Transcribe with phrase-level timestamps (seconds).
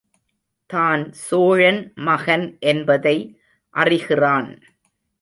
[0.69, 3.17] தான் சோழன் மகன் என்பதை
[3.75, 4.51] அறிகிறான்.